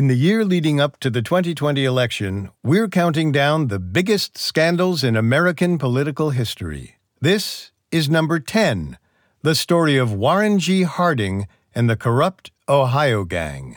[0.00, 5.04] In the year leading up to the 2020 election, we're counting down the biggest scandals
[5.04, 6.96] in American political history.
[7.20, 8.96] This is number 10
[9.42, 10.84] the story of Warren G.
[10.84, 13.76] Harding and the corrupt Ohio gang.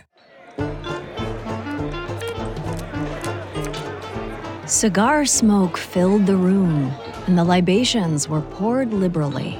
[4.66, 6.94] Cigar smoke filled the room,
[7.28, 9.60] and the libations were poured liberally.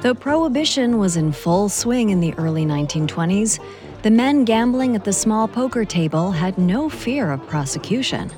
[0.00, 3.58] Though prohibition was in full swing in the early 1920s,
[4.02, 8.30] the men gambling at the small poker table had no fear of prosecution.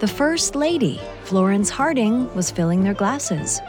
[0.00, 3.60] The First Lady, Florence Harding, was filling their glasses.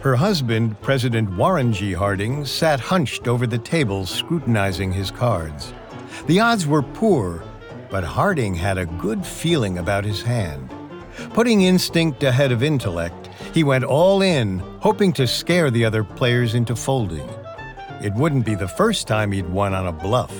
[0.00, 1.92] Her husband, President Warren G.
[1.92, 5.72] Harding, sat hunched over the table scrutinizing his cards.
[6.26, 7.42] The odds were poor,
[7.90, 10.70] but Harding had a good feeling about his hand.
[11.30, 16.54] Putting instinct ahead of intellect, he went all in, hoping to scare the other players
[16.54, 17.28] into folding.
[18.02, 20.34] It wouldn't be the first time he'd won on a bluff.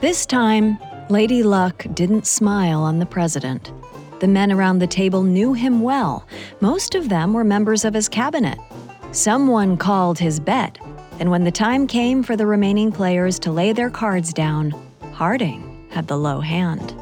[0.00, 3.72] This time, Lady Luck didn't smile on the president.
[4.20, 6.26] The men around the table knew him well.
[6.60, 8.58] Most of them were members of his cabinet.
[9.12, 10.78] Someone called his bet,
[11.18, 14.74] and when the time came for the remaining players to lay their cards down,
[15.18, 16.94] Harding had the low hand.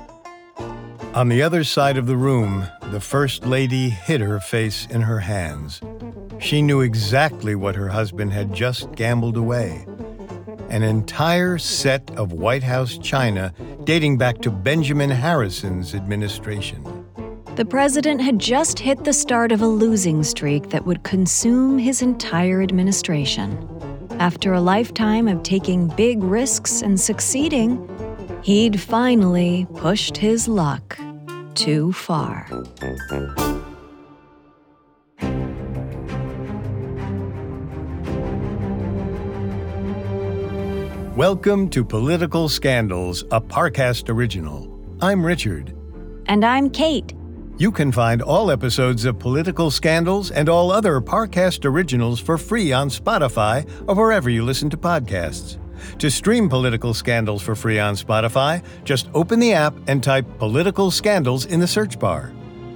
[1.15, 5.21] On the other side of the room, the First Lady hid her face in her
[5.21, 5.83] hands.
[6.47, 9.85] She knew exactly what her husband had just gambled away
[10.69, 13.53] an entire set of White House china
[13.83, 16.85] dating back to Benjamin Harrison's administration.
[17.57, 22.01] The president had just hit the start of a losing streak that would consume his
[22.01, 23.59] entire administration.
[24.21, 27.77] After a lifetime of taking big risks and succeeding,
[28.43, 30.97] he'd finally pushed his luck
[31.55, 32.47] too far.
[41.17, 44.71] Welcome to Political Scandals, a Parcast original.
[45.01, 45.75] I'm Richard.
[46.27, 47.15] And I'm Kate.
[47.57, 52.71] You can find all episodes of Political Scandals and all other Parcast originals for free
[52.71, 55.57] on Spotify or wherever you listen to podcasts.
[56.01, 60.91] To stream Political Scandals for free on Spotify, just open the app and type Political
[60.91, 62.31] Scandals in the search bar.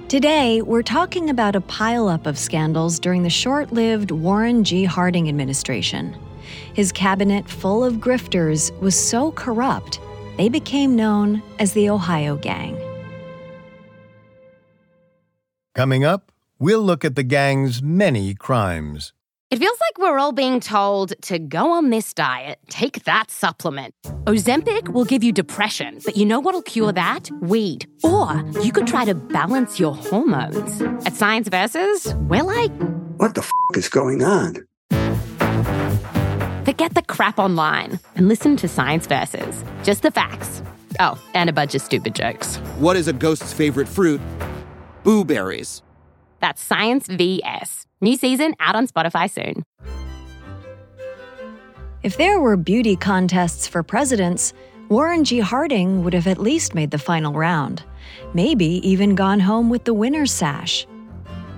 [0.07, 4.83] Today, we're talking about a pileup of scandals during the short lived Warren G.
[4.83, 6.17] Harding administration.
[6.73, 9.99] His cabinet, full of grifters, was so corrupt,
[10.37, 12.77] they became known as the Ohio Gang.
[15.75, 19.13] Coming up, we'll look at the gang's many crimes.
[19.49, 23.93] It feels like we're all being told to go on this diet, take that supplement.
[24.23, 27.29] Ozempic will give you depression, but you know what'll cure that?
[27.41, 27.85] Weed.
[28.01, 30.81] Or you could try to balance your hormones.
[31.05, 32.71] At Science Versus, we're like,
[33.17, 34.65] what the f is going on?
[36.63, 39.63] Forget the crap online and listen to Science Versus.
[39.81, 40.61] Just the facts.
[40.99, 42.57] Oh, and a bunch of stupid jokes.
[42.77, 44.21] What is a ghost's favorite fruit?
[45.03, 45.81] Blueberries.
[46.39, 47.87] That's Science VS.
[47.99, 49.63] New season out on Spotify soon.
[52.03, 54.53] If there were beauty contests for presidents,
[54.87, 55.39] Warren G.
[55.39, 57.81] Harding would have at least made the final round,
[58.35, 60.85] maybe even gone home with the winner's sash.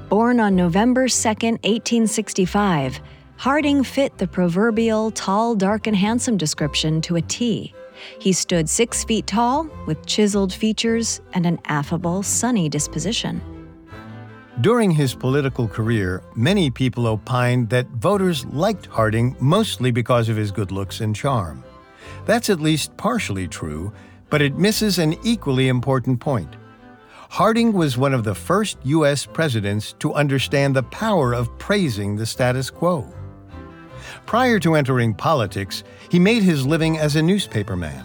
[0.08, 3.02] Born on November 2, 1865,
[3.38, 7.74] Harding fit the proverbial tall, dark, and handsome description to a T.
[8.20, 13.42] He stood six feet tall, with chiseled features and an affable, sunny disposition.
[14.62, 20.52] During his political career, many people opined that voters liked Harding mostly because of his
[20.52, 21.64] good looks and charm.
[22.26, 23.92] That's at least partially true,
[24.30, 26.56] but it misses an equally important point.
[27.30, 29.26] Harding was one of the first U.S.
[29.26, 33.12] presidents to understand the power of praising the status quo.
[34.25, 38.03] Prior to entering politics, he made his living as a newspaperman.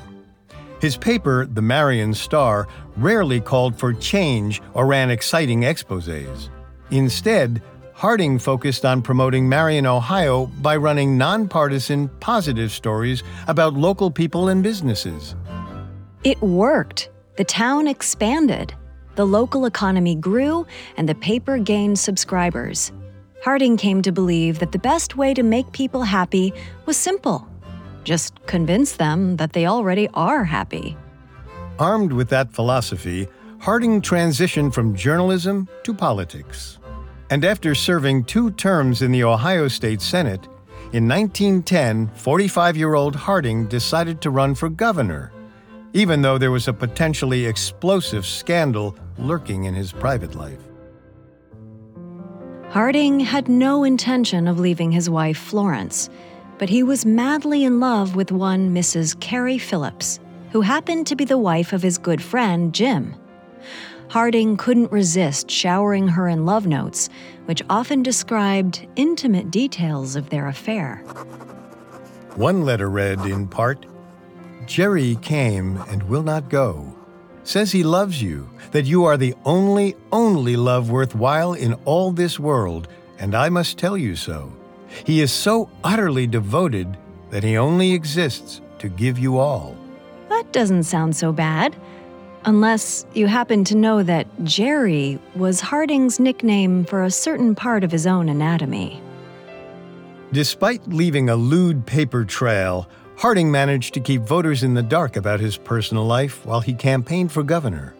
[0.80, 6.50] His paper, the Marion Star, rarely called for change or ran exciting exposés.
[6.91, 7.62] Instead,
[7.98, 14.62] Harding focused on promoting Marion, Ohio by running nonpartisan, positive stories about local people and
[14.62, 15.34] businesses.
[16.22, 17.10] It worked.
[17.38, 18.72] The town expanded.
[19.16, 20.65] The local economy grew,
[20.97, 22.92] and the paper gained subscribers.
[23.44, 26.52] Harding came to believe that the best way to make people happy
[26.86, 27.48] was simple
[28.08, 30.96] just convince them that they already are happy.
[31.78, 33.28] Armed with that philosophy,
[33.60, 36.78] Harding transitioned from journalism to politics.
[37.28, 40.44] And after serving two terms in the Ohio State Senate,
[40.92, 45.32] in 1910, 45 year old Harding decided to run for governor,
[45.92, 50.67] even though there was a potentially explosive scandal lurking in his private life.
[52.70, 56.10] Harding had no intention of leaving his wife, Florence,
[56.59, 59.18] but he was madly in love with one Mrs.
[59.20, 60.20] Carrie Phillips.
[60.53, 63.15] who happened to be the wife of his good friend, Jim.
[64.09, 67.10] Harding couldn't resist showering her in love notes,
[67.44, 70.97] which often described intimate details of their affair.
[72.36, 73.84] One letter read, in part,
[74.66, 76.97] Jerry came and will not go.
[77.48, 82.39] Says he loves you, that you are the only, only love worthwhile in all this
[82.39, 84.53] world, and I must tell you so.
[85.06, 86.98] He is so utterly devoted
[87.30, 89.74] that he only exists to give you all.
[90.28, 91.74] That doesn't sound so bad.
[92.45, 97.91] Unless you happen to know that Jerry was Harding's nickname for a certain part of
[97.91, 99.03] his own anatomy.
[100.33, 105.41] Despite leaving a lewd paper trail, Harding managed to keep voters in the dark about
[105.41, 107.97] his personal life while he campaigned for governor.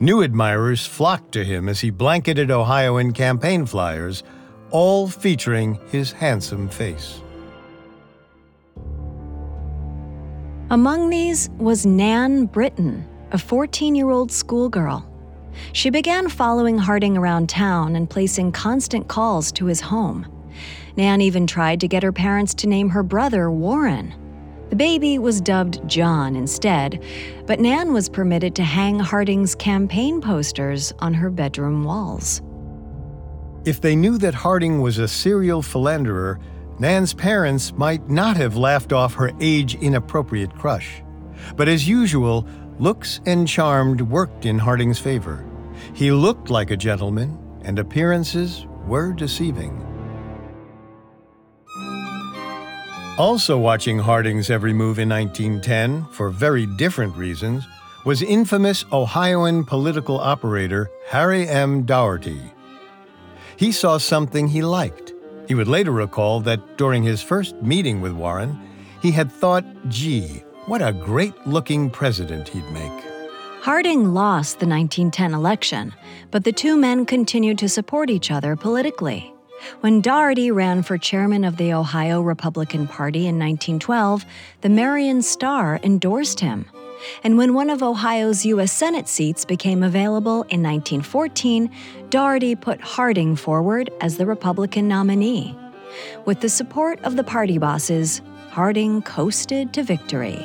[0.00, 4.22] New admirers flocked to him as he blanketed Ohio in campaign flyers,
[4.70, 7.22] all featuring his handsome face.
[10.68, 15.06] Among these was Nan Britton, a 14 year old schoolgirl.
[15.72, 20.26] She began following Harding around town and placing constant calls to his home.
[20.98, 24.14] Nan even tried to get her parents to name her brother Warren.
[24.70, 27.02] The baby was dubbed John instead,
[27.46, 32.40] but Nan was permitted to hang Harding's campaign posters on her bedroom walls.
[33.64, 36.38] If they knew that Harding was a serial philanderer,
[36.78, 41.02] Nan's parents might not have laughed off her age inappropriate crush.
[41.56, 42.46] But as usual,
[42.78, 45.44] looks and charmed worked in Harding's favor.
[45.94, 49.89] He looked like a gentleman, and appearances were deceiving.
[53.18, 57.66] Also watching Harding's every move in 1910, for very different reasons,
[58.04, 61.82] was infamous Ohioan political operator Harry M.
[61.82, 62.40] Daugherty.
[63.56, 65.12] He saw something he liked.
[65.48, 68.58] He would later recall that during his first meeting with Warren,
[69.02, 73.04] he had thought, gee, what a great looking president he'd make.
[73.60, 75.92] Harding lost the 1910 election,
[76.30, 79.34] but the two men continued to support each other politically.
[79.80, 84.24] When Daugherty ran for chairman of the Ohio Republican Party in 1912,
[84.60, 86.66] the Marion Star endorsed him.
[87.24, 88.72] And when one of Ohio's U.S.
[88.72, 91.70] Senate seats became available in 1914,
[92.10, 95.56] Daugherty put Harding forward as the Republican nominee.
[96.24, 98.20] With the support of the party bosses,
[98.50, 100.44] Harding coasted to victory.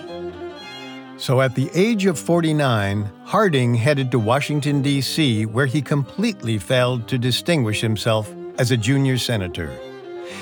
[1.18, 7.08] So at the age of 49, Harding headed to Washington, D.C., where he completely failed
[7.08, 9.72] to distinguish himself as a junior senator.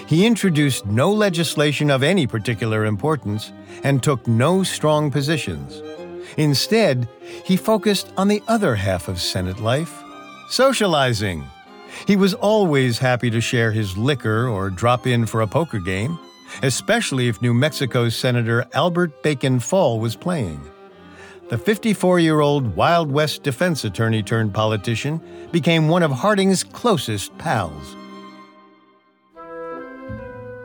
[0.07, 3.51] He introduced no legislation of any particular importance
[3.83, 5.81] and took no strong positions.
[6.37, 7.07] Instead,
[7.43, 10.03] he focused on the other half of Senate life
[10.49, 11.43] socializing.
[12.05, 16.19] He was always happy to share his liquor or drop in for a poker game,
[16.61, 20.61] especially if New Mexico's Senator Albert Bacon Fall was playing.
[21.49, 25.21] The 54 year old Wild West defense attorney turned politician
[25.51, 27.95] became one of Harding's closest pals.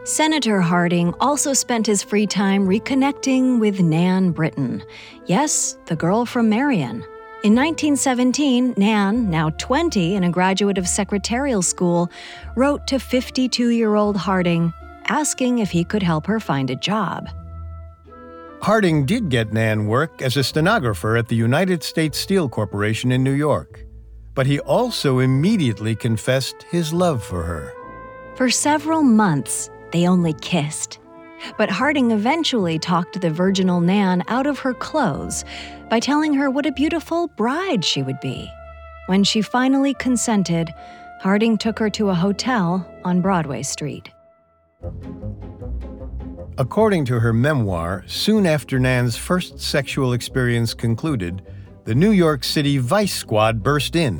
[0.08, 4.82] Senator Harding also spent his free time reconnecting with Nan Britton.
[5.26, 7.04] Yes, the girl from Marion.
[7.44, 12.10] In 1917, Nan, now 20 and a graduate of secretarial school,
[12.56, 14.72] wrote to 52 year old Harding
[15.08, 17.28] asking if he could help her find a job.
[18.62, 23.22] Harding did get Nan work as a stenographer at the United States Steel Corporation in
[23.22, 23.84] New York,
[24.34, 27.74] but he also immediately confessed his love for her.
[28.36, 30.98] For several months, they only kissed.
[31.56, 35.44] But Harding eventually talked the virginal Nan out of her clothes
[35.88, 38.50] by telling her what a beautiful bride she would be.
[39.06, 40.72] When she finally consented,
[41.20, 44.10] Harding took her to a hotel on Broadway Street.
[46.58, 51.42] According to her memoir, soon after Nan's first sexual experience concluded,
[51.84, 54.18] the New York City Vice Squad burst in.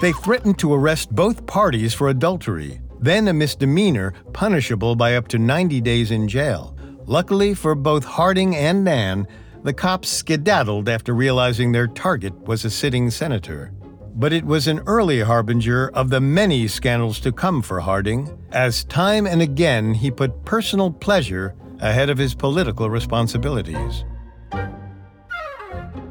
[0.00, 5.38] They threatened to arrest both parties for adultery, then a misdemeanor punishable by up to
[5.38, 6.76] 90 days in jail.
[7.06, 9.26] Luckily for both Harding and Nan,
[9.62, 13.72] the cops skedaddled after realizing their target was a sitting senator.
[14.14, 18.84] But it was an early harbinger of the many scandals to come for Harding, as
[18.84, 24.04] time and again he put personal pleasure ahead of his political responsibilities.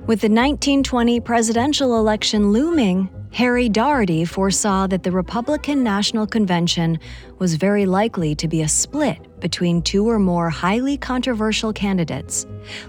[0.07, 6.99] With the 1920 presidential election looming, Harry Daugherty foresaw that the Republican National Convention
[7.37, 12.45] was very likely to be a split between two or more highly controversial candidates,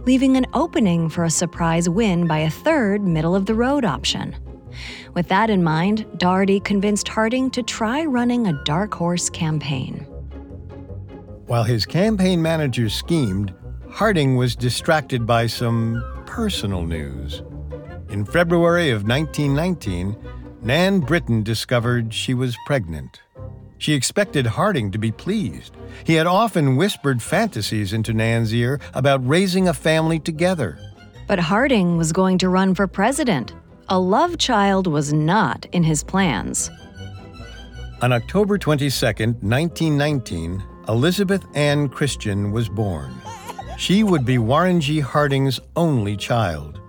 [0.06, 4.35] leaving an opening for a surprise win by a third middle of the road option.
[5.14, 10.06] With that in mind, Daugherty convinced Harding to try running a dark horse campaign.
[11.47, 13.52] While his campaign managers schemed,
[13.90, 17.42] Harding was distracted by some personal news.
[18.11, 20.17] In February of 1919,
[20.62, 23.21] Nan Britton discovered she was pregnant.
[23.79, 25.76] She expected Harding to be pleased.
[26.05, 30.76] He had often whispered fantasies into Nan's ear about raising a family together.
[31.29, 33.55] But Harding was going to run for president.
[33.88, 36.69] A love child was not in his plans.
[38.02, 43.14] On October 22, 1919, Elizabeth Ann Christian was born.
[43.79, 44.99] She would be Warren G.
[45.00, 46.79] Harding's only child,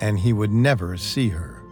[0.00, 1.62] and he would never see her.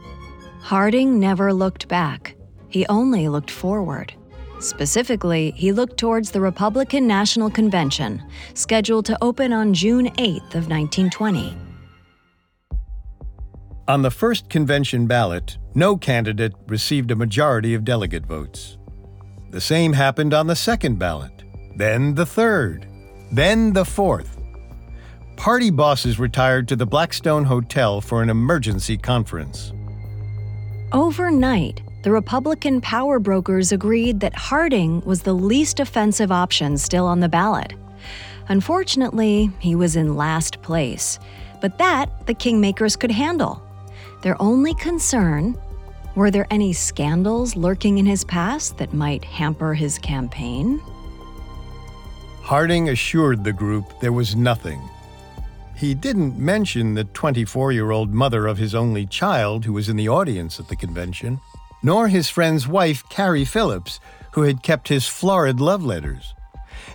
[0.61, 2.37] Harding never looked back.
[2.69, 4.13] He only looked forward.
[4.61, 8.23] Specifically, he looked towards the Republican National Convention,
[8.55, 11.57] scheduled to open on June 8th of 1920.
[13.87, 18.77] On the first convention ballot, no candidate received a majority of delegate votes.
[19.51, 21.45] The same happened on the second ballot,
[21.77, 22.87] then the third,
[23.33, 24.38] then the fourth.
[25.39, 29.73] Party bosses retired to the Blackstone Hotel for an emergency conference.
[30.91, 37.21] Overnight, the Republican power brokers agreed that Harding was the least offensive option still on
[37.21, 37.75] the ballot.
[38.49, 41.21] Unfortunately, he was in last place,
[41.61, 43.63] but that the Kingmakers could handle.
[44.23, 45.57] Their only concern
[46.17, 50.81] were there any scandals lurking in his past that might hamper his campaign?
[52.43, 54.81] Harding assured the group there was nothing.
[55.79, 59.97] He didn't mention the 24 year old mother of his only child who was in
[59.97, 61.41] the audience at the convention,
[61.85, 64.01] nor his friend's wife, Carrie Phillips,
[64.33, 66.35] who had kept his florid love letters.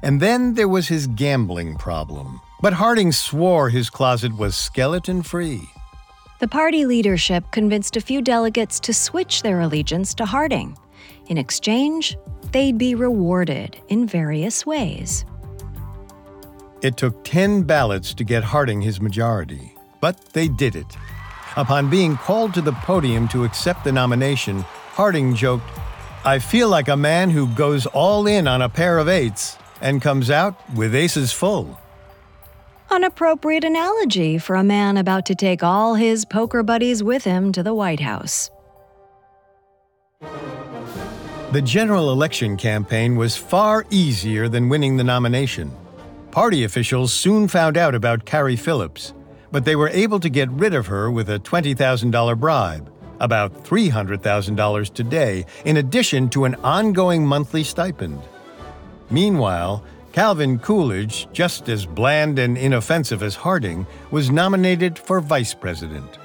[0.02, 2.42] And then there was his gambling problem.
[2.62, 5.62] But Harding swore his closet was skeleton free.
[6.42, 10.78] The party leadership convinced a few delegates to switch their allegiance to Harding.
[11.28, 12.18] In exchange,
[12.52, 15.24] they'd be rewarded in various ways.
[16.84, 20.98] It took 10 ballots to get Harding his majority, but they did it.
[21.56, 25.64] Upon being called to the podium to accept the nomination, Harding joked,
[26.26, 30.02] I feel like a man who goes all in on a pair of eights and
[30.02, 31.80] comes out with aces full.
[32.92, 37.54] An appropriate analogy for a man about to take all his poker buddies with him
[37.54, 38.52] to the White House.
[41.54, 45.72] The general election campaign was far easier than winning the nomination.
[46.34, 49.14] Party officials soon found out about Carrie Phillips,
[49.52, 54.94] but they were able to get rid of her with a $20,000 bribe, about $300,000
[54.96, 58.20] today, in addition to an ongoing monthly stipend.
[59.12, 66.18] Meanwhile, Calvin Coolidge, just as bland and inoffensive as Harding, was nominated for vice president.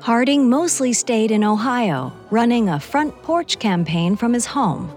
[0.00, 4.94] Harding mostly stayed in Ohio, running a front porch campaign from his home.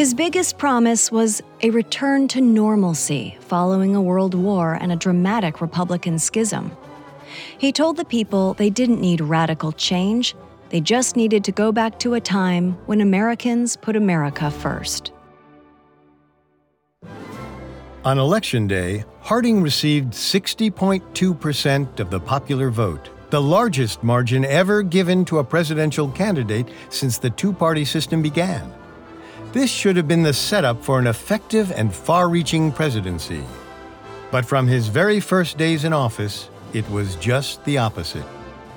[0.00, 5.60] His biggest promise was a return to normalcy following a world war and a dramatic
[5.60, 6.74] Republican schism.
[7.58, 10.34] He told the people they didn't need radical change,
[10.70, 15.12] they just needed to go back to a time when Americans put America first.
[18.02, 25.26] On Election Day, Harding received 60.2% of the popular vote, the largest margin ever given
[25.26, 28.79] to a presidential candidate since the two party system began.
[29.52, 33.42] This should have been the setup for an effective and far reaching presidency.
[34.30, 38.26] But from his very first days in office, it was just the opposite.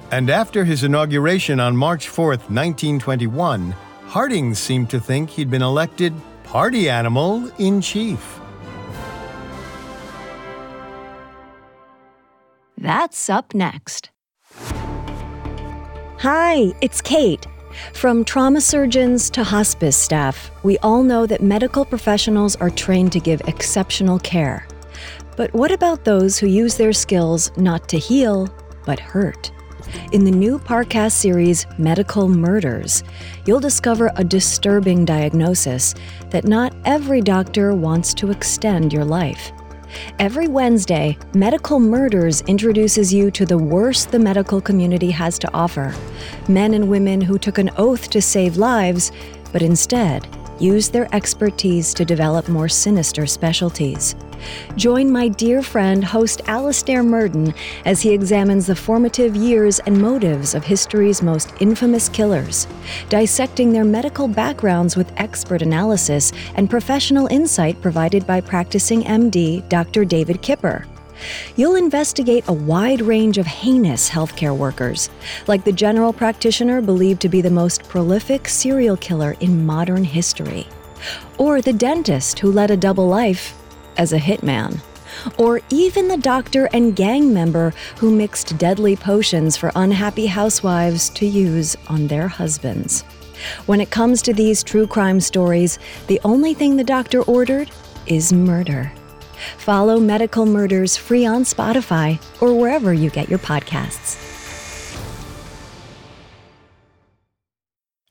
[0.09, 3.75] And after his inauguration on March 4, 1921,
[4.07, 6.13] Harding seemed to think he'd been elected
[6.43, 8.39] party animal in chief.
[12.77, 14.11] That's up next.
[16.19, 17.47] Hi, it's Kate.
[17.91, 23.19] From trauma surgeons to hospice staff, we all know that medical professionals are trained to
[23.19, 24.67] give exceptional care.
[25.35, 28.47] But what about those who use their skills not to heal,
[28.85, 29.51] but hurt?
[30.11, 33.03] In the new Parcast series, Medical Murders,
[33.45, 35.93] you'll discover a disturbing diagnosis
[36.29, 39.51] that not every doctor wants to extend your life.
[40.19, 45.93] Every Wednesday, Medical Murders introduces you to the worst the medical community has to offer
[46.47, 49.11] men and women who took an oath to save lives,
[49.51, 50.27] but instead
[50.59, 54.15] used their expertise to develop more sinister specialties.
[54.75, 57.53] Join my dear friend, host Alastair Murden,
[57.85, 62.67] as he examines the formative years and motives of history's most infamous killers,
[63.09, 70.05] dissecting their medical backgrounds with expert analysis and professional insight provided by practicing MD Dr.
[70.05, 70.85] David Kipper.
[71.55, 75.09] You'll investigate a wide range of heinous healthcare workers,
[75.47, 80.67] like the general practitioner believed to be the most prolific serial killer in modern history,
[81.37, 83.55] or the dentist who led a double life
[83.97, 84.81] as a hitman.
[85.37, 91.25] or even the doctor and gang member who mixed deadly potions for unhappy housewives to
[91.25, 93.03] use on their husbands.
[93.65, 97.69] When it comes to these true crime stories, the only thing the doctor ordered
[98.07, 98.91] is murder.
[99.57, 104.17] Follow Medical Murders free on Spotify or wherever you get your podcasts.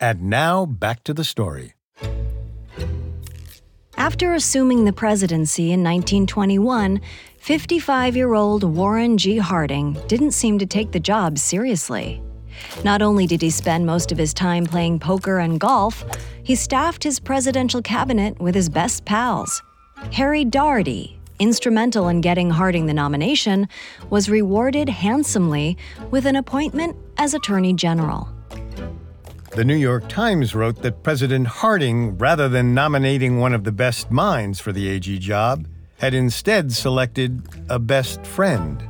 [0.00, 1.74] And now back to the story.
[4.02, 7.00] After assuming the presidency in 1921,
[7.38, 9.38] 55 year old Warren G.
[9.38, 12.20] Harding didn't seem to take the job seriously.
[12.82, 16.04] Not only did he spend most of his time playing poker and golf,
[16.42, 19.62] he staffed his presidential cabinet with his best pals.
[20.10, 23.68] Harry Daugherty, instrumental in getting Harding the nomination,
[24.10, 25.76] was rewarded handsomely
[26.10, 28.28] with an appointment as Attorney General.
[29.54, 34.10] The New York Times wrote that President Harding, rather than nominating one of the best
[34.10, 35.66] minds for the AG job,
[35.98, 38.82] had instead selected a best friend.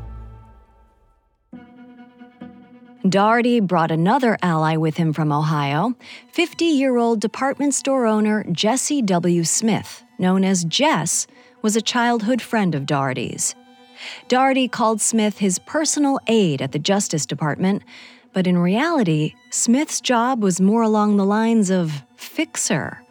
[3.09, 5.97] Daugherty brought another ally with him from Ohio
[6.31, 9.42] 50 year old department store owner Jesse W.
[9.42, 11.26] Smith, known as Jess,
[11.62, 13.57] was a childhood friend of Daugherty's.
[14.28, 17.83] Daugherty called Smith his personal aide at the Justice Department
[18.33, 23.03] but in reality, Smith's job was more along the lines of fixer.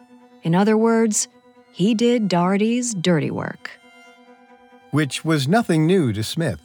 [0.42, 1.28] In other words,
[1.72, 3.70] he did Daugherty's dirty work.
[4.90, 6.60] Which was nothing new to Smith.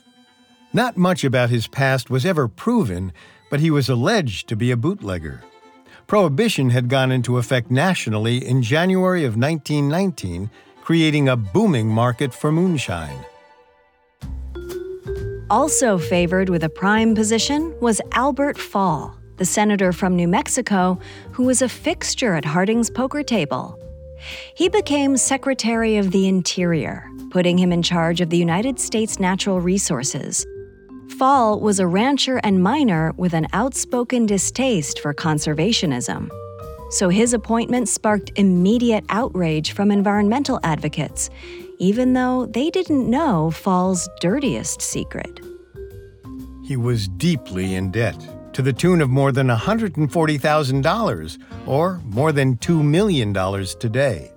[0.74, 3.14] Not much about his past was ever proven,
[3.50, 5.44] but he was alleged to be a bootlegger.
[6.08, 10.50] Prohibition had gone into effect nationally in January of 1919,
[10.82, 13.26] creating a booming market for moonshine.
[15.50, 21.00] Also favored with a prime position was Albert Fall, the senator from New Mexico
[21.32, 23.80] who was a fixture at Harding's poker table.
[24.56, 29.62] He became Secretary of the Interior, putting him in charge of the United States Natural
[29.62, 30.46] Resources.
[31.18, 36.30] Fall was a rancher and miner with an outspoken distaste for conservationism.
[36.90, 41.30] So his appointment sparked immediate outrage from environmental advocates,
[41.80, 45.40] even though they didn't know Fall's dirtiest secret.
[46.64, 48.20] He was deeply in debt,
[48.54, 53.34] to the tune of more than $140,000, or more than $2 million
[53.80, 54.32] today.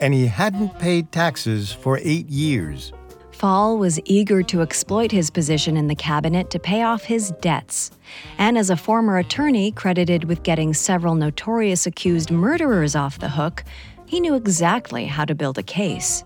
[0.00, 2.92] And he hadn't paid taxes for eight years.
[3.36, 7.90] Fall was eager to exploit his position in the cabinet to pay off his debts.
[8.38, 13.62] And as a former attorney credited with getting several notorious accused murderers off the hook,
[14.06, 16.24] he knew exactly how to build a case.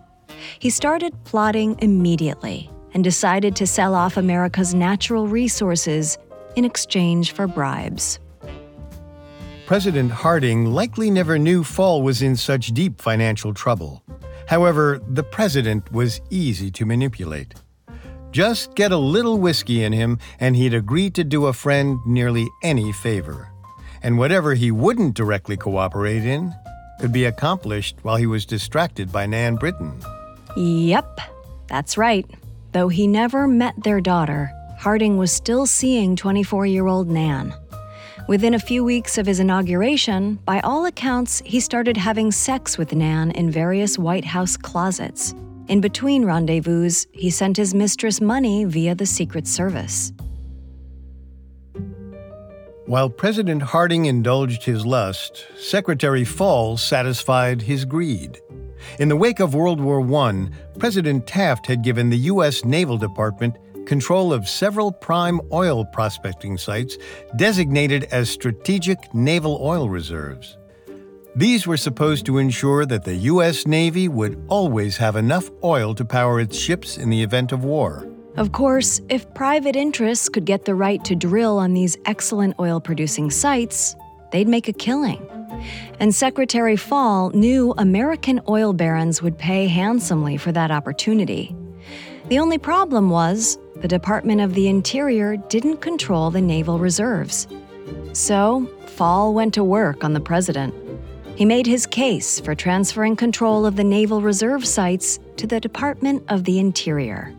[0.58, 6.18] He started plotting immediately and decided to sell off America's natural resources
[6.56, 8.18] in exchange for bribes.
[9.66, 14.02] President Harding likely never knew Fall was in such deep financial trouble.
[14.48, 17.54] However, the president was easy to manipulate.
[18.32, 22.48] Just get a little whiskey in him, and he'd agree to do a friend nearly
[22.64, 23.48] any favor.
[24.02, 26.52] And whatever he wouldn't directly cooperate in
[27.00, 30.00] could be accomplished while he was distracted by Nan Britton.
[30.56, 31.20] Yep,
[31.68, 32.26] that's right.
[32.72, 37.54] Though he never met their daughter, Harding was still seeing 24 year old Nan.
[38.28, 42.94] Within a few weeks of his inauguration, by all accounts, he started having sex with
[42.94, 45.34] Nan in various White House closets.
[45.68, 50.12] In between rendezvous, he sent his mistress money via the Secret Service.
[52.86, 58.40] While President Harding indulged his lust, Secretary Fall satisfied his greed.
[58.98, 62.64] In the wake of World War I, President Taft had given the U.S.
[62.64, 66.96] Naval Department control of several prime oil prospecting sites
[67.36, 70.56] designated as strategic naval oil reserves.
[71.36, 73.66] These were supposed to ensure that the U.S.
[73.66, 78.08] Navy would always have enough oil to power its ships in the event of war.
[78.36, 82.80] Of course, if private interests could get the right to drill on these excellent oil
[82.80, 83.96] producing sites,
[84.32, 85.26] they'd make a killing.
[85.98, 91.54] And Secretary Fall knew American oil barons would pay handsomely for that opportunity.
[92.28, 97.46] The only problem was the Department of the Interior didn't control the naval reserves.
[98.12, 100.74] So, Fall went to work on the president.
[101.36, 106.22] He made his case for transferring control of the naval reserve sites to the Department
[106.28, 107.34] of the Interior.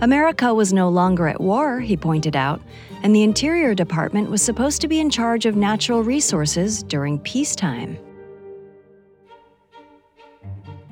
[0.00, 2.60] America was no longer at war, he pointed out,
[3.02, 7.98] and the Interior Department was supposed to be in charge of natural resources during peacetime.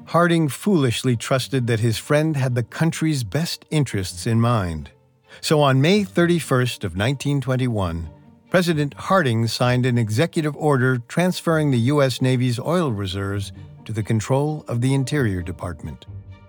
[0.06, 4.90] Harding foolishly trusted that his friend had the country's best interests in mind.
[5.40, 8.08] So on May 31st of 1921,
[8.50, 12.22] President Harding signed an executive order transferring the U.S.
[12.22, 13.52] Navy's oil reserves
[13.84, 16.06] to the control of the Interior Department.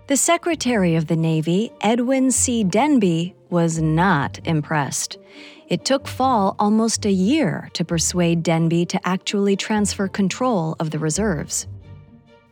[0.09, 2.63] The Secretary of the Navy, Edwin C.
[2.63, 5.19] Denby, was not impressed.
[5.67, 10.97] It took Fall almost a year to persuade Denby to actually transfer control of the
[10.97, 11.67] reserves.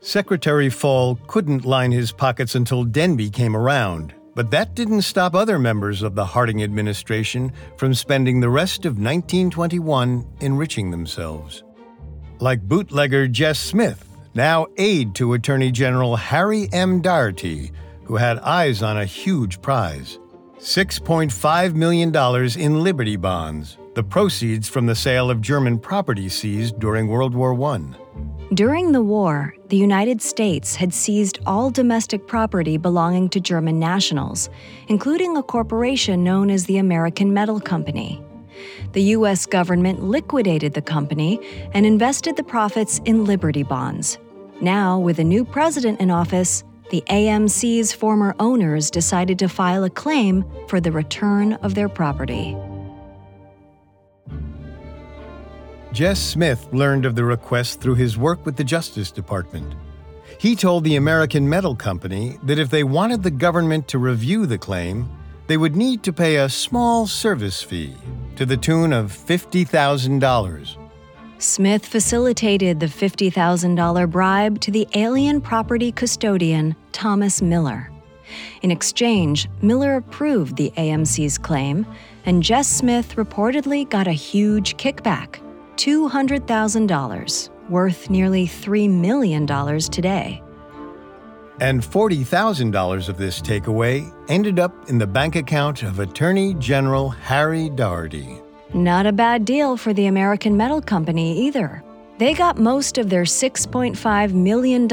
[0.01, 5.57] Secretary Fall couldn't line his pockets until Denby came around, but that didn't stop other
[5.57, 11.63] members of the Harding administration from spending the rest of 1921 enriching themselves.
[12.39, 14.07] Like bootlegger Jess Smith,
[14.37, 17.01] now aide to Attorney General Harry M.
[17.01, 17.71] Daugherty,
[18.03, 20.19] who had eyes on a huge prize
[20.59, 22.15] $6.5 million
[22.57, 27.53] in Liberty bonds, the proceeds from the sale of German property seized during World War
[27.73, 27.81] I.
[28.53, 34.49] During the war, the United States had seized all domestic property belonging to German nationals,
[34.87, 38.23] including a corporation known as the American Metal Company.
[38.93, 39.45] The U.S.
[39.45, 41.39] government liquidated the company
[41.73, 44.17] and invested the profits in Liberty bonds.
[44.61, 49.89] Now, with a new president in office, the AMC's former owners decided to file a
[49.89, 52.57] claim for the return of their property.
[55.91, 59.73] Jess Smith learned of the request through his work with the Justice Department.
[60.39, 64.57] He told the American Metal Company that if they wanted the government to review the
[64.57, 65.09] claim,
[65.47, 67.95] they would need to pay a small service fee
[68.35, 70.86] to the tune of $50,000.
[71.39, 77.91] Smith facilitated the $50,000 bribe to the alien property custodian, Thomas Miller.
[78.63, 81.85] In exchange, Miller approved the AMC's claim,
[82.25, 85.39] and Jess Smith reportedly got a huge kickback
[85.77, 90.41] $200,000, worth nearly $3 million today.
[91.59, 97.69] And $40,000 of this takeaway ended up in the bank account of Attorney General Harry
[97.69, 98.41] Daugherty.
[98.73, 101.83] Not a bad deal for the American Metal Company either.
[102.17, 104.87] They got most of their $6.5 million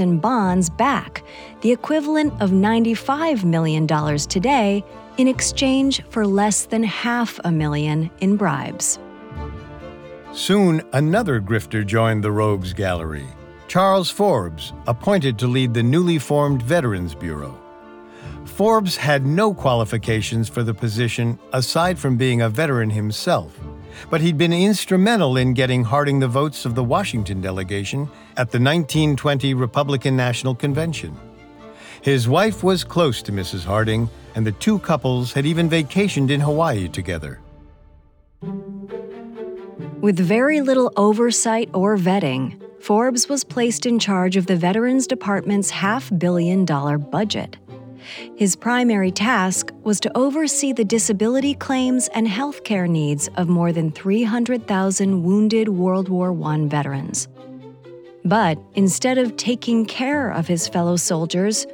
[0.00, 1.22] in bonds back,
[1.60, 4.82] the equivalent of $95 million today,
[5.18, 8.98] in exchange for less than half a million in bribes.
[10.32, 13.26] Soon, another grifter joined the rogues gallery
[13.68, 17.59] Charles Forbes, appointed to lead the newly formed Veterans Bureau.
[18.50, 23.58] Forbes had no qualifications for the position aside from being a veteran himself,
[24.10, 28.02] but he'd been instrumental in getting Harding the votes of the Washington delegation
[28.36, 31.16] at the 1920 Republican National Convention.
[32.02, 33.64] His wife was close to Mrs.
[33.64, 37.40] Harding, and the two couples had even vacationed in Hawaii together.
[40.00, 45.70] With very little oversight or vetting, Forbes was placed in charge of the Veterans Department's
[45.70, 47.56] half billion dollar budget.
[48.36, 53.72] His primary task was to oversee the disability claims and health care needs of more
[53.72, 57.28] than 300,000 wounded World War I veterans.
[58.24, 61.66] But instead of taking care of his fellow soldiers,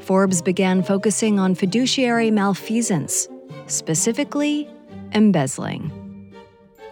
[0.00, 3.26] Forbes began focusing on fiduciary malfeasance,
[3.66, 4.68] specifically
[5.12, 5.90] embezzling.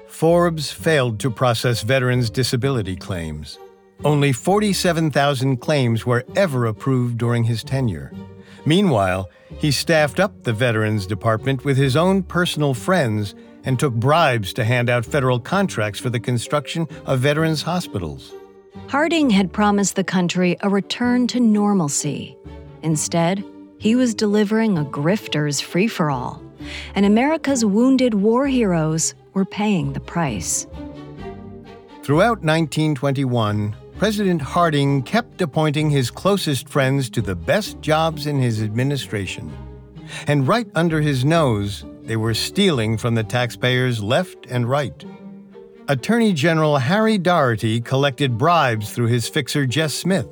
[0.07, 3.59] Forbes failed to process veterans' disability claims.
[4.05, 8.13] Only 47,000 claims were ever approved during his tenure.
[8.65, 14.53] Meanwhile, he staffed up the Veterans Department with his own personal friends and took bribes
[14.55, 18.33] to hand out federal contracts for the construction of veterans' hospitals.
[18.89, 22.37] Harding had promised the country a return to normalcy.
[22.83, 23.45] Instead,
[23.79, 26.43] he was delivering a grifter's free for all,
[26.95, 30.67] and America's wounded war heroes were paying the price.
[32.03, 38.61] Throughout 1921, President Harding kept appointing his closest friends to the best jobs in his
[38.61, 39.57] administration.
[40.27, 45.05] And right under his nose, they were stealing from the taxpayers left and right.
[45.87, 50.27] Attorney General Harry Daugherty collected bribes through his fixer Jess Smith.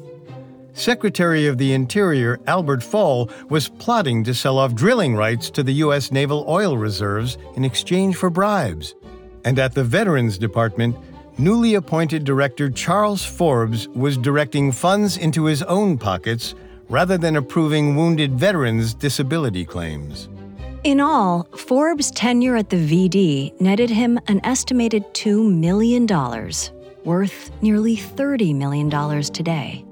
[0.73, 5.75] Secretary of the Interior Albert Fall was plotting to sell off drilling rights to the
[5.75, 6.11] U.S.
[6.11, 8.97] naval oil reserves in exchange for bribes.
[9.45, 10.97] And at the Veterans Department,
[11.41, 16.55] newly appointed director Charles Forbes was directing funds into his own pockets
[16.91, 20.29] rather than approving wounded veterans' disability claims.
[20.85, 26.07] In all, Forbes' tenure at the VD netted him an estimated $2 million,
[27.05, 29.85] worth nearly $30 million today.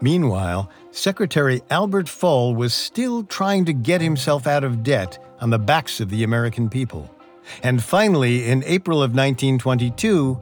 [0.00, 5.58] Meanwhile, Secretary Albert Fall was still trying to get himself out of debt on the
[5.58, 7.13] backs of the American people.
[7.62, 10.40] And finally, in April of 1922,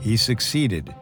[0.00, 0.94] he succeeded.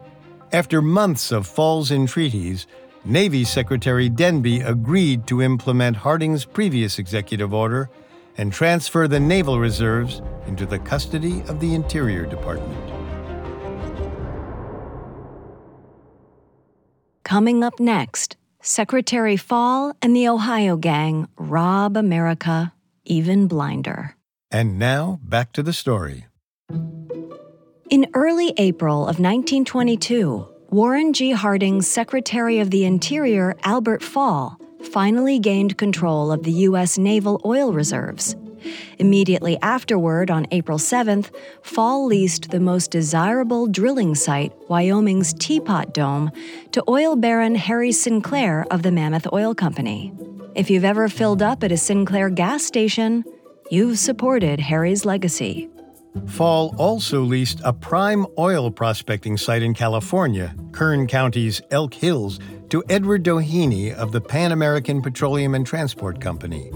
[0.51, 2.67] After months of Fall's entreaties,
[3.05, 7.89] Navy Secretary Denby agreed to implement Harding's previous executive order
[8.37, 12.93] and transfer the naval reserves into the custody of the Interior Department.
[17.23, 22.73] Coming up next, Secretary Fall and the Ohio gang rob America
[23.05, 24.16] even blinder.
[24.49, 26.25] And now, back to the story.
[27.89, 31.31] In early April of 1922, Warren G.
[31.31, 34.59] Harding's Secretary of the Interior, Albert Fall,
[34.91, 36.97] finally gained control of the U.S.
[36.97, 38.35] naval oil reserves.
[38.99, 46.31] Immediately afterward, on April 7th, Fall leased the most desirable drilling site, Wyoming's Teapot Dome,
[46.71, 50.13] to oil baron Harry Sinclair of the Mammoth Oil Company.
[50.55, 53.23] If you've ever filled up at a Sinclair gas station,
[53.69, 55.69] you've supported Harry's legacy.
[56.27, 62.83] Fall also leased a prime oil prospecting site in California, Kern County's Elk Hills, to
[62.89, 66.71] Edward Doheny of the Pan American Petroleum and Transport Company.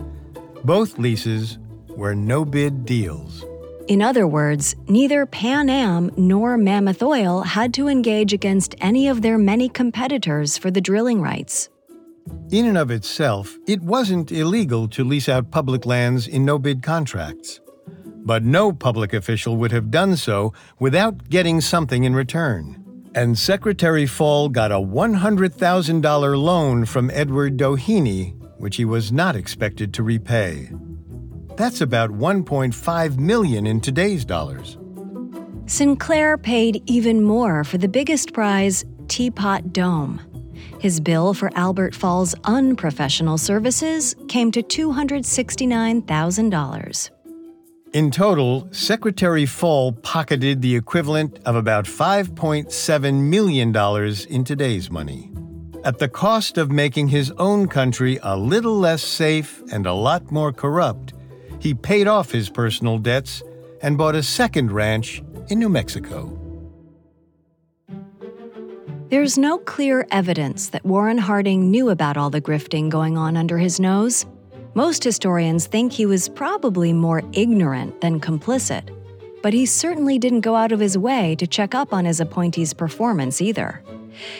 [0.63, 1.57] Both leases
[1.89, 3.43] were no bid deals.
[3.87, 9.21] In other words, neither Pan Am nor Mammoth Oil had to engage against any of
[9.21, 11.69] their many competitors for the drilling rights.
[12.51, 16.83] In and of itself, it wasn't illegal to lease out public lands in no bid
[16.83, 17.61] contracts.
[18.23, 22.77] But no public official would have done so without getting something in return.
[23.15, 29.93] And Secretary Fall got a $100,000 loan from Edward Doheny, which he was not expected
[29.93, 30.71] to repay.
[31.57, 34.77] That's about 1.5 million in today's dollars.
[35.65, 40.21] Sinclair paid even more for the biggest prize, Teapot Dome.
[40.79, 47.09] His bill for Albert Fall's unprofessional services came to $269,000.
[47.93, 53.75] In total, Secretary Fall pocketed the equivalent of about $5.7 million
[54.29, 55.29] in today's money.
[55.83, 60.31] At the cost of making his own country a little less safe and a lot
[60.31, 61.13] more corrupt,
[61.59, 63.43] he paid off his personal debts
[63.81, 66.40] and bought a second ranch in New Mexico.
[69.11, 73.57] There's no clear evidence that Warren Harding knew about all the grifting going on under
[73.57, 74.25] his nose.
[74.73, 78.89] Most historians think he was probably more ignorant than complicit,
[79.43, 82.73] but he certainly didn't go out of his way to check up on his appointees'
[82.73, 83.83] performance either.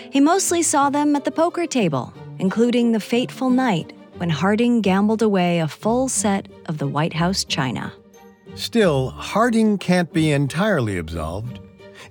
[0.09, 5.21] He mostly saw them at the poker table, including the fateful night when Harding gambled
[5.21, 7.91] away a full set of the White House china.
[8.55, 11.59] Still, Harding can't be entirely absolved.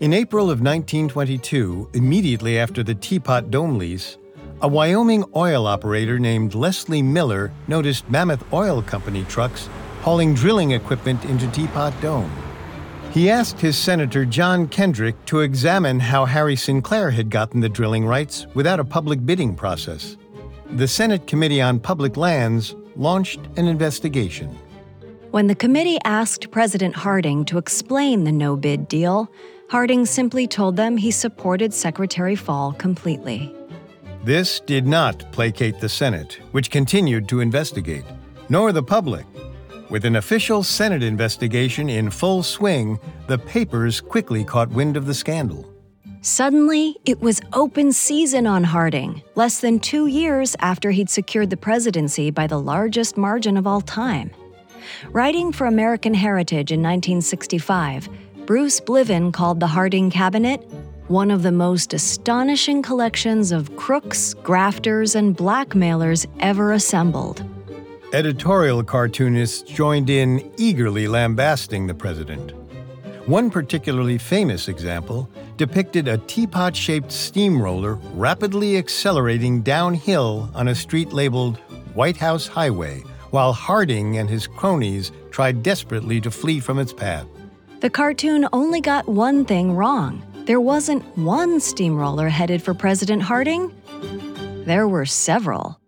[0.01, 4.17] In April of 1922, immediately after the Teapot Dome lease,
[4.63, 9.69] a Wyoming oil operator named Leslie Miller noticed Mammoth Oil Company trucks
[10.01, 12.33] hauling drilling equipment into Teapot Dome.
[13.11, 18.07] He asked his Senator John Kendrick to examine how Harry Sinclair had gotten the drilling
[18.07, 20.17] rights without a public bidding process.
[20.71, 24.59] The Senate Committee on Public Lands launched an investigation.
[25.31, 29.31] When the committee asked President Harding to explain the no bid deal,
[29.71, 33.55] Harding simply told them he supported Secretary Fall completely.
[34.25, 38.05] This did not placate the Senate, which continued to investigate,
[38.49, 39.25] nor the public.
[39.89, 45.15] With an official Senate investigation in full swing, the papers quickly caught wind of the
[45.15, 45.73] scandal.
[46.21, 51.57] Suddenly, it was open season on Harding, less than two years after he'd secured the
[51.57, 54.33] presidency by the largest margin of all time.
[55.11, 58.09] Writing for American Heritage in 1965,
[58.51, 60.69] Bruce Bliven called the Harding cabinet
[61.07, 67.45] one of the most astonishing collections of crooks, grafters, and blackmailers ever assembled.
[68.13, 72.51] Editorial cartoonists joined in eagerly lambasting the president.
[73.29, 81.13] One particularly famous example depicted a teapot shaped steamroller rapidly accelerating downhill on a street
[81.13, 81.59] labeled
[81.95, 87.29] White House Highway, while Harding and his cronies tried desperately to flee from its path.
[87.81, 93.73] The cartoon only got one thing wrong there wasn't one steamroller headed for President Harding,
[94.67, 95.81] there were several.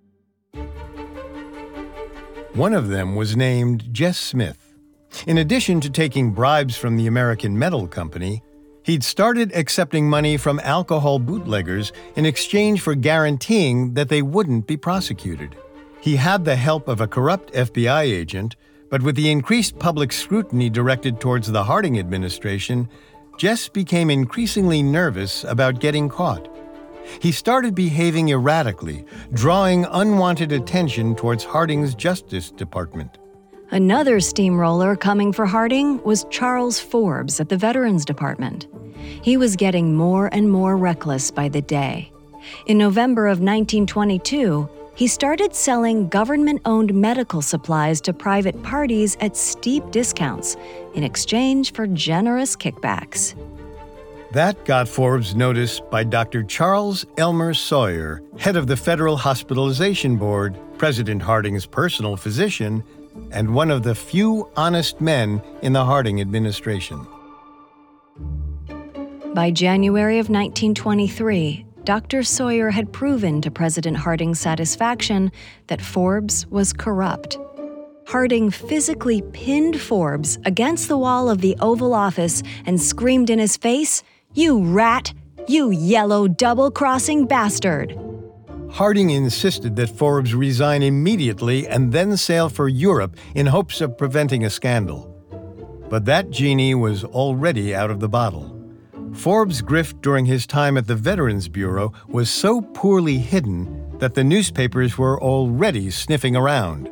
[2.55, 4.73] One of them was named Jess Smith.
[5.27, 8.43] In addition to taking bribes from the American Metal Company,
[8.85, 14.77] he'd started accepting money from alcohol bootleggers in exchange for guaranteeing that they wouldn't be
[14.77, 15.57] prosecuted.
[16.01, 18.57] He had the help of a corrupt FBI agent,
[18.93, 22.87] but with the increased public scrutiny directed towards the Harding administration,
[23.39, 26.47] Jess became increasingly nervous about getting caught.
[27.19, 33.17] He started behaving erratically, drawing unwanted attention towards Harding's Justice Department.
[33.71, 38.67] Another steamroller coming for Harding was Charles Forbes at the Veterans Department.
[39.23, 42.13] He was getting more and more reckless by the day.
[42.67, 49.37] In November of 1922, he started selling government owned medical supplies to private parties at
[49.37, 50.57] steep discounts
[50.95, 53.35] in exchange for generous kickbacks.
[54.33, 56.43] That got Forbes notice by Dr.
[56.43, 62.83] Charles Elmer Sawyer, head of the Federal Hospitalization Board, President Harding's personal physician,
[63.31, 67.07] and one of the few honest men in the Harding administration.
[69.35, 72.23] By January of 1923, Dr.
[72.23, 75.33] Sawyer had proven to President Harding's satisfaction
[75.67, 77.39] that Forbes was corrupt.
[78.07, 83.57] Harding physically pinned Forbes against the wall of the Oval Office and screamed in his
[83.57, 85.13] face, You rat!
[85.49, 87.99] You yellow double crossing bastard!
[88.71, 94.45] Harding insisted that Forbes resign immediately and then sail for Europe in hopes of preventing
[94.45, 95.09] a scandal.
[95.91, 98.62] But that genie was already out of the bottle.
[99.13, 104.25] Forbes' grift during his time at the Veterans Bureau was so poorly hidden that the
[104.25, 106.91] newspapers were already sniffing around.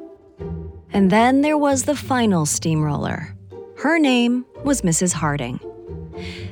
[0.93, 3.35] And then there was the final steamroller.
[3.79, 5.13] Her name was Mrs.
[5.13, 5.59] Harding.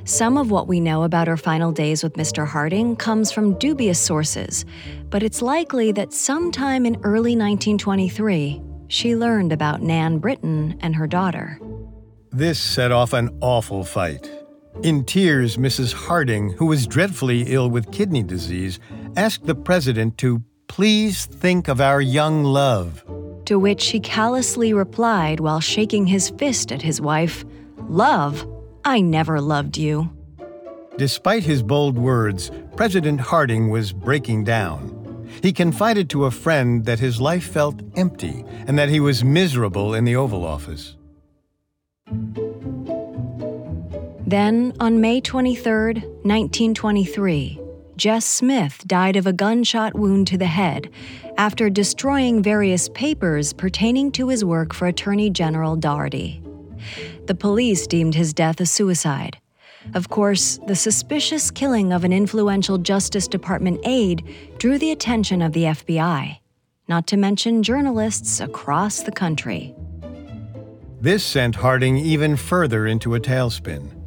[0.04, 2.46] Some of what we know about her final days with Mr.
[2.46, 4.64] Harding comes from dubious sources,
[5.10, 11.06] but it's likely that sometime in early 1923, she learned about Nan Britton and her
[11.06, 11.60] daughter.
[12.30, 14.30] This set off an awful fight.
[14.84, 15.92] In tears, Mrs.
[15.92, 18.78] Harding, who was dreadfully ill with kidney disease,
[19.16, 23.04] asked the president to please think of our young love.
[23.46, 27.44] To which he callously replied while shaking his fist at his wife
[27.88, 28.46] Love?
[28.84, 30.10] I never loved you.
[30.96, 35.26] Despite his bold words, President Harding was breaking down.
[35.42, 39.94] He confided to a friend that his life felt empty and that he was miserable
[39.94, 40.96] in the Oval Office.
[44.28, 47.60] Then, on May 23, 1923,
[47.96, 50.90] Jess Smith died of a gunshot wound to the head
[51.38, 56.42] after destroying various papers pertaining to his work for Attorney General Daugherty.
[57.24, 59.38] The police deemed his death a suicide.
[59.94, 64.22] Of course, the suspicious killing of an influential Justice Department aide
[64.58, 66.36] drew the attention of the FBI,
[66.86, 69.74] not to mention journalists across the country.
[71.00, 73.97] This sent Harding even further into a tailspin.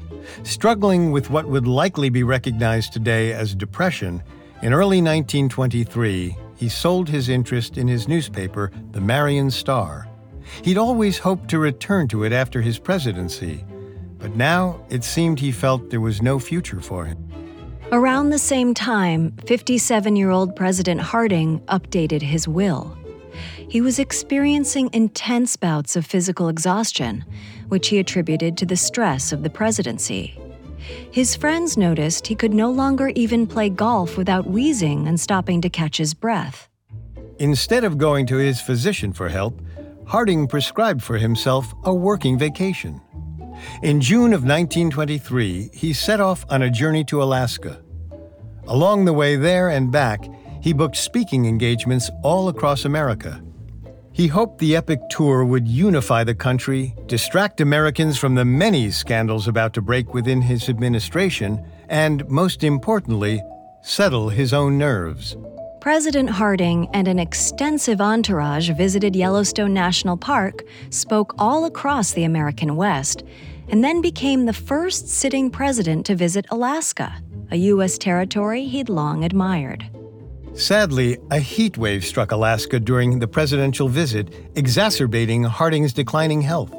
[0.43, 4.23] Struggling with what would likely be recognized today as depression,
[4.61, 10.07] in early 1923, he sold his interest in his newspaper, the Marion Star.
[10.63, 13.65] He'd always hoped to return to it after his presidency,
[14.19, 17.27] but now it seemed he felt there was no future for him.
[17.91, 22.95] Around the same time, 57 year old President Harding updated his will.
[23.71, 27.23] He was experiencing intense bouts of physical exhaustion,
[27.69, 30.37] which he attributed to the stress of the presidency.
[31.09, 35.69] His friends noticed he could no longer even play golf without wheezing and stopping to
[35.69, 36.67] catch his breath.
[37.39, 39.61] Instead of going to his physician for help,
[40.05, 42.99] Harding prescribed for himself a working vacation.
[43.83, 47.81] In June of 1923, he set off on a journey to Alaska.
[48.67, 50.27] Along the way there and back,
[50.61, 53.41] he booked speaking engagements all across America.
[54.13, 59.47] He hoped the epic tour would unify the country, distract Americans from the many scandals
[59.47, 63.41] about to break within his administration, and, most importantly,
[63.81, 65.37] settle his own nerves.
[65.79, 72.75] President Harding and an extensive entourage visited Yellowstone National Park, spoke all across the American
[72.75, 73.23] West,
[73.69, 77.15] and then became the first sitting president to visit Alaska,
[77.49, 77.97] a U.S.
[77.97, 79.89] territory he'd long admired.
[80.53, 86.73] Sadly, a heat wave struck Alaska during the presidential visit, exacerbating Harding's declining health.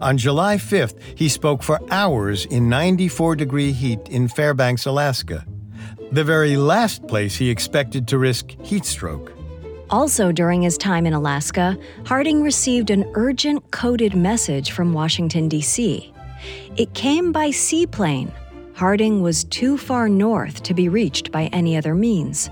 [0.00, 5.46] On July 5th, he spoke for hours in 94 degree heat in Fairbanks, Alaska,
[6.12, 9.32] the very last place he expected to risk heat stroke.
[9.90, 16.12] Also, during his time in Alaska, Harding received an urgent coded message from Washington, D.C.
[16.76, 18.32] It came by seaplane.
[18.74, 22.50] Harding was too far north to be reached by any other means.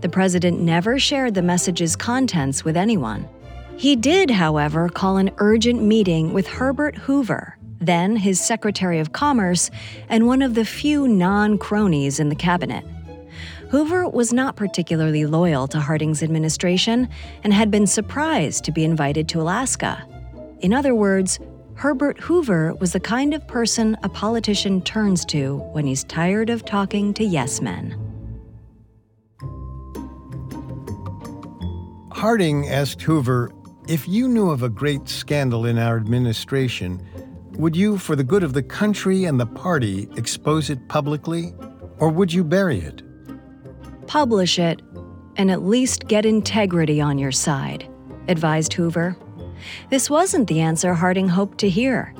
[0.00, 3.28] The president never shared the message's contents with anyone.
[3.76, 9.70] He did, however, call an urgent meeting with Herbert Hoover, then his Secretary of Commerce,
[10.08, 12.84] and one of the few non cronies in the cabinet.
[13.70, 17.08] Hoover was not particularly loyal to Harding's administration
[17.42, 20.06] and had been surprised to be invited to Alaska.
[20.60, 21.40] In other words,
[21.74, 26.64] Herbert Hoover was the kind of person a politician turns to when he's tired of
[26.64, 28.01] talking to yes men.
[32.22, 33.50] Harding asked Hoover
[33.88, 37.04] if you knew of a great scandal in our administration,
[37.54, 41.52] would you, for the good of the country and the party, expose it publicly,
[41.98, 43.02] or would you bury it?
[44.06, 44.82] Publish it,
[45.34, 47.90] and at least get integrity on your side,
[48.28, 49.16] advised Hoover.
[49.90, 52.14] This wasn't the answer Harding hoped to hear.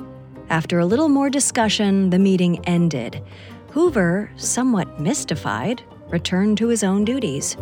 [0.49, 3.23] After a little more discussion, the meeting ended.
[3.71, 7.55] Hoover, somewhat mystified, returned to his own duties.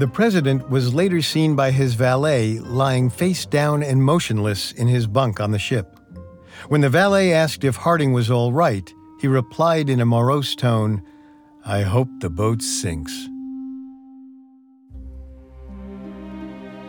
[0.00, 5.06] The president was later seen by his valet lying face down and motionless in his
[5.06, 6.00] bunk on the ship.
[6.68, 8.90] When the valet asked if Harding was all right,
[9.20, 11.02] he replied in a morose tone,
[11.66, 13.12] I hope the boat sinks.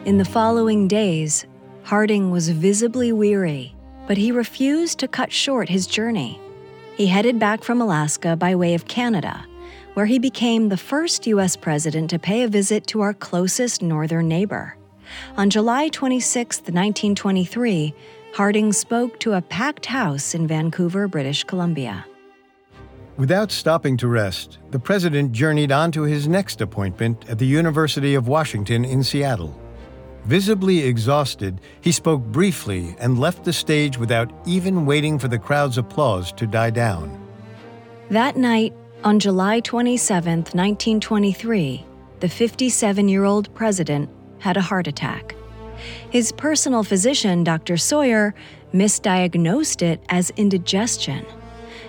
[0.05, 1.45] In the following days,
[1.83, 3.75] Harding was visibly weary,
[4.07, 6.39] but he refused to cut short his journey.
[6.95, 9.45] He headed back from Alaska by way of Canada,
[9.93, 11.55] where he became the first U.S.
[11.55, 14.77] president to pay a visit to our closest northern neighbor.
[15.37, 17.93] On July 26, 1923,
[18.33, 22.05] Harding spoke to a packed house in Vancouver, British Columbia.
[23.17, 28.15] Without stopping to rest, the president journeyed on to his next appointment at the University
[28.15, 29.59] of Washington in Seattle.
[30.25, 35.77] Visibly exhausted, he spoke briefly and left the stage without even waiting for the crowd's
[35.77, 37.19] applause to die down.
[38.09, 38.73] That night,
[39.03, 41.85] on July 27, 1923,
[42.19, 45.35] the 57 year old president had a heart attack.
[46.11, 47.77] His personal physician, Dr.
[47.77, 48.35] Sawyer,
[48.73, 51.25] misdiagnosed it as indigestion.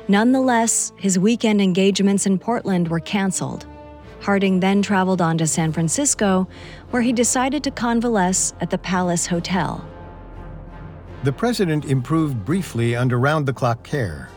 [0.08, 3.66] Nonetheless, his weekend engagements in Portland were canceled.
[4.20, 6.48] Harding then traveled on to San Francisco,
[6.90, 9.86] where he decided to convalesce at the Palace Hotel.
[11.24, 14.28] The president improved briefly under round the clock care.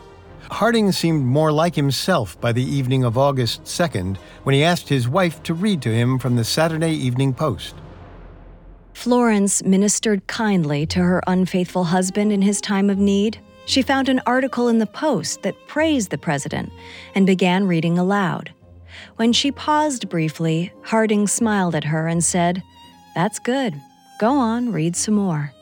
[0.50, 5.08] Harding seemed more like himself by the evening of August 2nd when he asked his
[5.08, 7.74] wife to read to him from the Saturday Evening Post.
[8.94, 13.38] Florence ministered kindly to her unfaithful husband in his time of need.
[13.66, 16.72] She found an article in the Post that praised the president
[17.14, 18.52] and began reading aloud.
[19.16, 22.62] When she paused briefly, Harding smiled at her and said,
[23.14, 23.74] That's good.
[24.18, 25.52] Go on, read some more.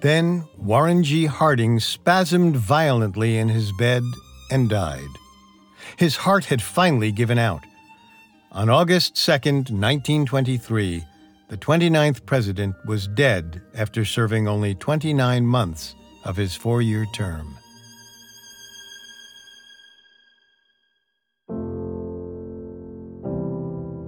[0.00, 1.26] Then Warren G.
[1.26, 4.02] Harding spasmed violently in his bed
[4.50, 5.08] and died.
[5.96, 7.64] His heart had finally given out.
[8.52, 11.04] On August 2, 1923,
[11.48, 15.94] the 29th president was dead after serving only 29 months
[16.24, 17.56] of his four year term.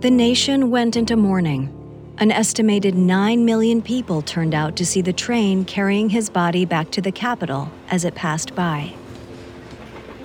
[0.01, 1.78] The nation went into mourning.
[2.21, 6.91] An estimated 9 million people turned out to see the train carrying his body back
[6.91, 8.93] to the Capitol as it passed by.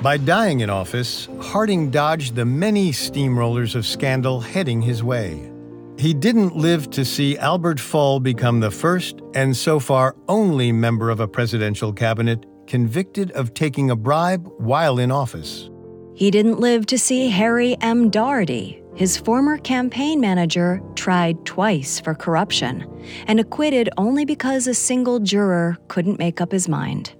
[0.01, 5.51] By dying in office, Harding dodged the many steamrollers of scandal heading his way.
[5.99, 11.11] He didn't live to see Albert Fall become the first and so far only member
[11.11, 15.69] of a presidential cabinet convicted of taking a bribe while in office.
[16.15, 18.09] He didn't live to see Harry M.
[18.09, 22.87] Daugherty, his former campaign manager, tried twice for corruption
[23.27, 27.13] and acquitted only because a single juror couldn't make up his mind.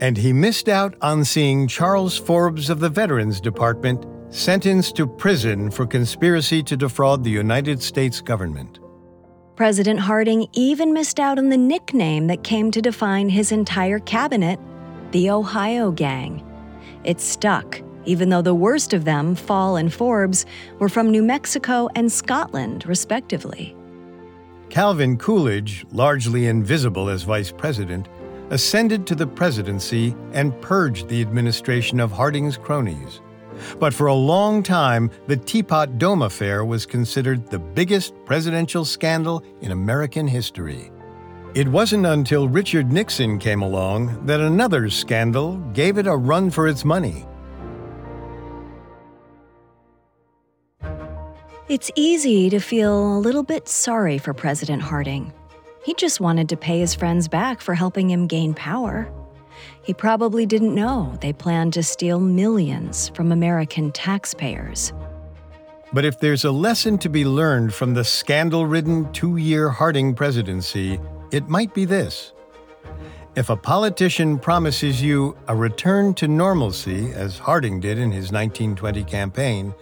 [0.00, 5.70] And he missed out on seeing Charles Forbes of the Veterans Department sentenced to prison
[5.70, 8.78] for conspiracy to defraud the United States government.
[9.56, 14.60] President Harding even missed out on the nickname that came to define his entire cabinet
[15.10, 16.44] the Ohio Gang.
[17.02, 20.46] It stuck, even though the worst of them, Fall and Forbes,
[20.78, 23.76] were from New Mexico and Scotland, respectively.
[24.70, 28.08] Calvin Coolidge, largely invisible as vice president,
[28.50, 33.20] ascended to the presidency and purged the administration of Harding's cronies.
[33.78, 39.42] But for a long time, the Teapot Dome affair was considered the biggest presidential scandal
[39.60, 40.90] in American history.
[41.54, 46.68] It wasn't until Richard Nixon came along that another scandal gave it a run for
[46.68, 47.26] its money.
[51.68, 55.34] It's easy to feel a little bit sorry for President Harding.
[55.84, 59.06] He just wanted to pay his friends back for helping him gain power.
[59.82, 64.94] He probably didn't know they planned to steal millions from American taxpayers.
[65.92, 70.14] But if there's a lesson to be learned from the scandal ridden two year Harding
[70.14, 70.98] presidency,
[71.32, 72.32] it might be this.
[73.36, 79.04] If a politician promises you a return to normalcy, as Harding did in his 1920
[79.04, 79.74] campaign,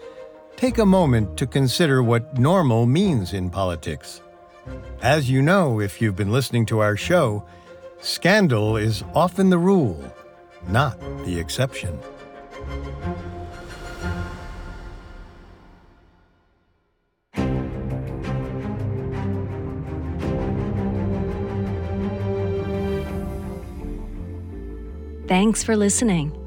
[0.56, 4.22] take a moment to consider what normal means in politics.
[5.02, 7.44] As you know, if you've been listening to our show,
[8.00, 10.02] scandal is often the rule,
[10.68, 11.98] not the exception.
[25.28, 26.45] Thanks for listening.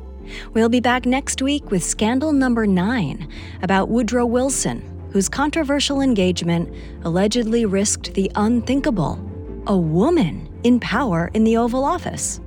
[0.53, 3.27] We'll be back next week with scandal number nine
[3.61, 6.73] about Woodrow Wilson, whose controversial engagement
[7.03, 9.25] allegedly risked the unthinkable
[9.67, 12.41] a woman in power in the Oval Office.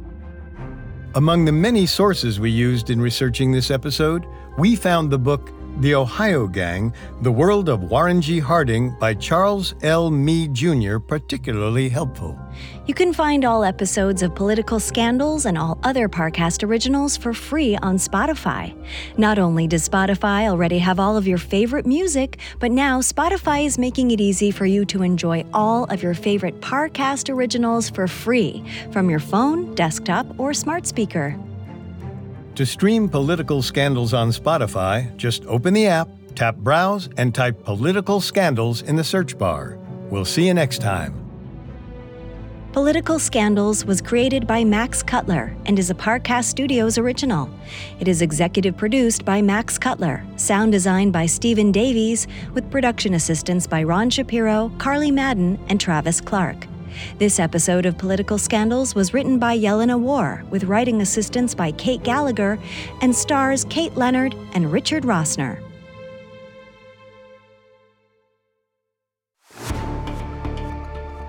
[1.14, 4.26] Among the many sources we used in researching this episode,
[4.58, 6.92] we found the book The Ohio Gang
[7.22, 8.38] The World of Warren G.
[8.38, 10.10] Harding by Charles L.
[10.10, 10.98] Mee Jr.
[10.98, 12.38] particularly helpful.
[12.86, 17.76] You can find all episodes of Political Scandals and all other Parcast originals for free
[17.76, 18.76] on Spotify.
[19.16, 23.78] Not only does Spotify already have all of your favorite music, but now Spotify is
[23.78, 28.62] making it easy for you to enjoy all of your favorite Parcast originals for free
[28.92, 31.36] from your phone, desktop, or smart speaker.
[32.56, 38.20] To stream Political Scandals on Spotify, just open the app, tap Browse, and type Political
[38.20, 39.78] Scandals in the search bar.
[40.10, 41.18] We'll see you next time.
[42.72, 47.48] Political Scandals was created by Max Cutler and is a Parcast Studios original.
[48.00, 53.66] It is executive produced by Max Cutler, sound designed by Stephen Davies, with production assistance
[53.66, 56.66] by Ron Shapiro, Carly Madden, and Travis Clark.
[57.18, 62.02] This episode of Political Scandals was written by Yelena War, with writing assistance by Kate
[62.02, 62.58] Gallagher,
[63.00, 65.62] and stars Kate Leonard and Richard Rossner.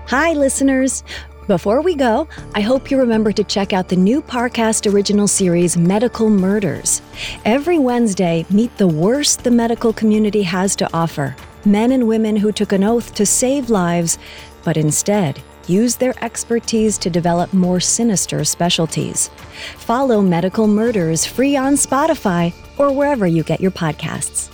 [0.08, 1.02] Hi, listeners.
[1.46, 5.76] Before we go, I hope you remember to check out the new Parcast original series,
[5.76, 7.02] Medical Murders.
[7.44, 11.36] Every Wednesday, meet the worst the medical community has to offer
[11.66, 14.18] men and women who took an oath to save lives,
[14.64, 19.28] but instead use their expertise to develop more sinister specialties.
[19.76, 24.53] Follow Medical Murders free on Spotify or wherever you get your podcasts.